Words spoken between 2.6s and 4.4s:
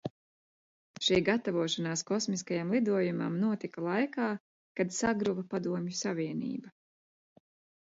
lidojumam notika laikā,